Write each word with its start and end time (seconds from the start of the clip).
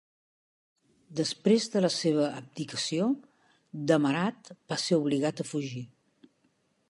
Després 1.19 1.67
de 1.73 1.83
la 1.85 1.91
seva 1.95 2.25
abdicació, 2.39 3.11
Demarat 3.93 4.51
va 4.73 4.81
ser 4.87 5.01
obligat 5.03 5.43
a 5.45 5.49
fugir. 5.51 5.85